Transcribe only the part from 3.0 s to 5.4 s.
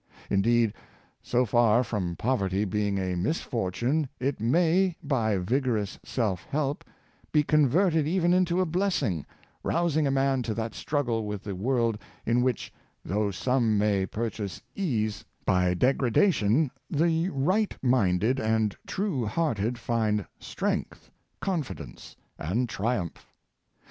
mis fortune, it may, by